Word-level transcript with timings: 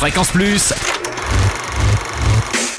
Fréquence 0.00 0.30
Plus 0.30 0.72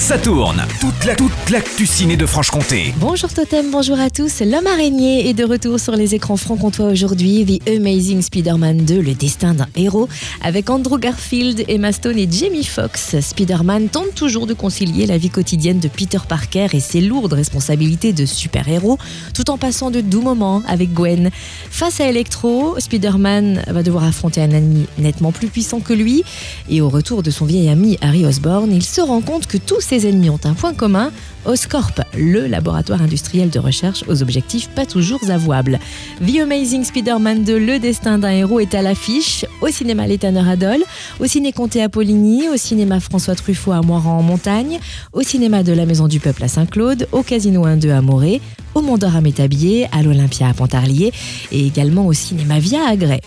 ça 0.01 0.17
tourne. 0.17 0.65
Toute 0.79 1.05
la 1.05 1.15
toute 1.15 1.31
l'actu 1.51 1.85
ciné 1.85 2.17
de 2.17 2.25
Franche-Comté. 2.25 2.91
Bonjour 2.97 3.31
Totem, 3.31 3.69
bonjour 3.69 3.99
à 3.99 4.09
tous. 4.09 4.41
L'homme 4.41 4.65
araignée 4.65 5.29
est 5.29 5.35
de 5.35 5.43
retour 5.43 5.79
sur 5.79 5.95
les 5.95 6.15
écrans 6.15 6.37
franc-comtois 6.37 6.87
aujourd'hui. 6.87 7.45
The 7.45 7.69
Amazing 7.69 8.23
Spider-Man 8.23 8.77
2, 8.77 8.99
le 8.99 9.13
destin 9.13 9.53
d'un 9.53 9.67
héros, 9.75 10.09
avec 10.41 10.71
Andrew 10.71 10.97
Garfield, 10.97 11.65
Emma 11.67 11.91
Stone 11.91 12.17
et 12.17 12.27
Jamie 12.29 12.63
Foxx. 12.63 13.19
Spider-Man 13.21 13.89
tente 13.89 14.15
toujours 14.15 14.47
de 14.47 14.55
concilier 14.55 15.05
la 15.05 15.19
vie 15.19 15.29
quotidienne 15.29 15.79
de 15.79 15.87
Peter 15.87 16.17
Parker 16.27 16.67
et 16.73 16.79
ses 16.79 17.01
lourdes 17.01 17.33
responsabilités 17.33 18.11
de 18.11 18.25
super-héros, 18.25 18.97
tout 19.35 19.51
en 19.51 19.59
passant 19.59 19.91
de 19.91 20.01
doux 20.01 20.21
moments 20.21 20.63
avec 20.67 20.93
Gwen. 20.93 21.29
Face 21.69 22.01
à 22.01 22.05
Electro, 22.05 22.73
Spider-Man 22.79 23.65
va 23.67 23.83
devoir 23.83 24.05
affronter 24.05 24.41
un 24.41 24.49
ennemi 24.49 24.87
nettement 24.97 25.31
plus 25.31 25.47
puissant 25.49 25.79
que 25.79 25.93
lui. 25.93 26.23
Et 26.71 26.81
au 26.81 26.89
retour 26.89 27.21
de 27.21 27.29
son 27.29 27.45
vieil 27.45 27.69
ami 27.69 27.99
Harry 28.01 28.25
Osborn, 28.25 28.71
il 28.73 28.83
se 28.83 29.01
rend 29.01 29.21
compte 29.21 29.45
que 29.45 29.57
tous 29.57 29.90
ses 29.91 30.07
ennemis 30.07 30.29
ont 30.29 30.39
un 30.45 30.53
point 30.53 30.73
commun, 30.73 31.11
Oscorp, 31.43 31.99
le 32.17 32.47
laboratoire 32.47 33.01
industriel 33.01 33.49
de 33.49 33.59
recherche 33.59 34.05
aux 34.07 34.21
objectifs 34.21 34.69
pas 34.69 34.85
toujours 34.85 35.19
avouables. 35.29 35.81
The 36.25 36.39
Amazing 36.43 36.85
Spider-Man 36.85 37.43
2, 37.43 37.59
Le 37.59 37.77
destin 37.77 38.17
d'un 38.17 38.29
héros 38.29 38.61
est 38.61 38.73
à 38.73 38.81
l'affiche. 38.81 39.45
Au 39.59 39.67
cinéma 39.67 40.07
Létaneur 40.07 40.47
Adol, 40.47 40.81
au 41.19 41.25
ciné 41.25 41.51
Comté 41.51 41.83
à 41.83 41.89
Poligny, 41.89 42.47
au 42.47 42.55
cinéma 42.55 43.01
François 43.01 43.35
Truffaut 43.35 43.73
à 43.73 43.81
Moiran 43.81 44.19
en 44.19 44.23
montagne, 44.23 44.79
au 45.11 45.23
cinéma 45.23 45.61
de 45.61 45.73
la 45.73 45.85
Maison 45.85 46.07
du 46.07 46.21
Peuple 46.21 46.45
à 46.45 46.47
Saint-Claude, 46.47 47.09
au 47.11 47.21
Casino 47.21 47.67
1-2 47.67 47.91
à 47.91 48.01
Morée, 48.01 48.39
au 48.75 48.81
Mont 48.81 48.97
d'Or 48.97 49.17
à 49.17 49.19
Métabier, 49.19 49.89
à 49.91 50.03
l'Olympia 50.03 50.47
à 50.47 50.53
Pontarlier 50.53 51.11
et 51.51 51.67
également 51.67 52.07
au 52.07 52.13
cinéma 52.13 52.59
Via 52.59 52.87
à 52.87 52.95
Grès. 52.95 53.19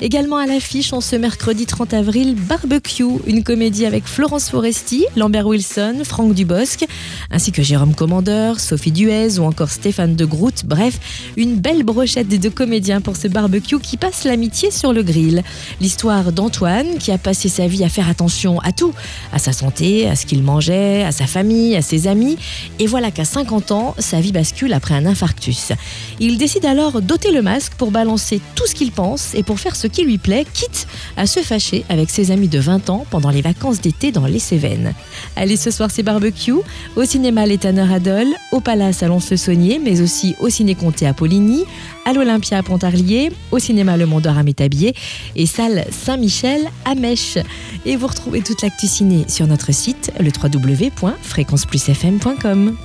Également 0.00 0.36
à 0.36 0.46
l'affiche 0.46 0.92
en 0.92 1.00
ce 1.00 1.16
mercredi 1.16 1.66
30 1.66 1.92
avril, 1.92 2.36
Barbecue, 2.36 3.18
une 3.26 3.42
comédie 3.42 3.84
avec 3.84 4.06
Florence 4.06 4.48
Foresti, 4.48 5.04
Lambert 5.16 5.46
Wilson, 5.46 6.02
Franck 6.04 6.34
Dubosc, 6.34 6.86
ainsi 7.32 7.50
que 7.50 7.62
Jérôme 7.62 7.94
Commandeur, 7.96 8.60
Sophie 8.60 8.92
Duez 8.92 9.40
ou 9.40 9.42
encore 9.42 9.70
Stéphane 9.70 10.14
de 10.14 10.24
Groot. 10.24 10.64
Bref, 10.64 11.32
une 11.36 11.56
belle 11.56 11.82
brochette 11.82 12.28
deux 12.38 12.50
comédiens 12.50 13.00
pour 13.00 13.16
ce 13.16 13.26
barbecue 13.26 13.80
qui 13.80 13.96
passe 13.96 14.24
l'amitié 14.24 14.70
sur 14.70 14.92
le 14.92 15.02
grill. 15.02 15.42
L'histoire 15.80 16.30
d'Antoine 16.32 16.98
qui 16.98 17.10
a 17.10 17.18
passé 17.18 17.48
sa 17.48 17.66
vie 17.66 17.82
à 17.82 17.88
faire 17.88 18.08
attention 18.08 18.60
à 18.60 18.70
tout, 18.70 18.94
à 19.32 19.38
sa 19.38 19.52
santé, 19.52 20.08
à 20.08 20.14
ce 20.14 20.26
qu'il 20.26 20.42
mangeait, 20.44 21.02
à 21.02 21.10
sa 21.10 21.26
famille, 21.26 21.74
à 21.76 21.82
ses 21.82 22.06
amis. 22.06 22.38
Et 22.78 22.86
voilà 22.86 23.10
qu'à 23.10 23.24
50 23.24 23.72
ans, 23.72 23.94
sa 23.98 24.20
vie 24.20 24.32
bascule 24.32 24.72
après 24.72 24.94
un 24.94 25.06
infarctus. 25.06 25.72
Il 26.20 26.38
décide 26.38 26.66
alors 26.66 27.02
d'ôter 27.02 27.32
le 27.32 27.42
masque 27.42 27.72
pour 27.76 27.90
balancer 27.90 28.40
tout 28.54 28.66
ce 28.66 28.76
qu'il 28.76 28.92
pense 28.92 29.34
et 29.34 29.42
pour 29.42 29.58
faire 29.58 29.74
ce 29.74 29.87
qui 29.88 30.04
lui 30.04 30.18
plaît, 30.18 30.46
quitte 30.52 30.86
à 31.16 31.26
se 31.26 31.40
fâcher 31.40 31.84
avec 31.88 32.10
ses 32.10 32.30
amis 32.30 32.48
de 32.48 32.58
20 32.58 32.90
ans 32.90 33.06
pendant 33.10 33.30
les 33.30 33.42
vacances 33.42 33.80
d'été 33.80 34.12
dans 34.12 34.26
les 34.26 34.38
Cévennes. 34.38 34.94
Allez, 35.36 35.56
ce 35.56 35.70
soir, 35.70 35.90
c'est 35.90 36.02
barbecue 36.02 36.52
au 36.96 37.04
cinéma 37.04 37.46
L'Étanneur 37.46 37.92
à 37.92 38.00
Dole, 38.00 38.34
au 38.52 38.60
Palace 38.60 39.02
à 39.02 39.08
Lons-le-Saunier, 39.08 39.80
mais 39.82 40.00
aussi 40.00 40.34
au 40.40 40.48
Ciné 40.48 40.74
Comté 40.74 41.06
à 41.06 41.14
Poligny, 41.14 41.64
à 42.04 42.12
l'Olympia 42.12 42.58
à 42.58 42.62
Pontarlier, 42.62 43.32
au 43.50 43.58
cinéma 43.58 43.96
Le 43.96 44.06
Monde 44.06 44.26
à 44.26 44.42
Métabier 44.42 44.94
et 45.36 45.46
salle 45.46 45.86
Saint-Michel 45.90 46.68
à 46.84 46.94
Mèche. 46.94 47.38
Et 47.86 47.96
vous 47.96 48.06
retrouvez 48.06 48.42
toute 48.42 48.60
l'actu 48.62 48.86
ciné 48.86 49.24
sur 49.28 49.46
notre 49.46 49.72
site, 49.72 50.12
le 50.20 50.30
www.fréquenceplusfm.com. 50.30 52.76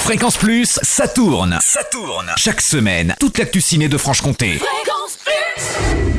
Fréquence 0.00 0.38
Plus, 0.38 0.78
ça 0.82 1.06
tourne. 1.06 1.58
Ça 1.62 1.84
tourne. 1.84 2.32
Chaque 2.36 2.60
semaine, 2.60 3.14
toute 3.20 3.38
l'actu 3.38 3.60
ciné 3.60 3.88
de 3.88 3.96
Franche-Comté. 3.96 4.58
Fréquence 4.58 5.18
Plus 5.24 6.09